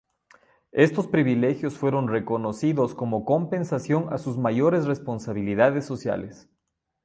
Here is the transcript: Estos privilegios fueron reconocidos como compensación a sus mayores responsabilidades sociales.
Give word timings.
Estos 0.71 1.05
privilegios 1.07 1.77
fueron 1.77 2.07
reconocidos 2.07 2.95
como 2.95 3.23
compensación 3.23 4.11
a 4.11 4.17
sus 4.17 4.35
mayores 4.35 4.87
responsabilidades 4.87 5.85
sociales. 5.85 6.49